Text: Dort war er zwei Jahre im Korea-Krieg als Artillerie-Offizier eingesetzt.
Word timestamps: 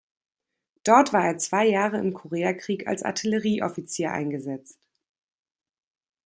Dort 0.83 1.13
war 1.13 1.25
er 1.27 1.37
zwei 1.37 1.67
Jahre 1.67 1.99
im 1.99 2.15
Korea-Krieg 2.15 2.87
als 2.87 3.03
Artillerie-Offizier 3.03 4.11
eingesetzt. 4.11 4.79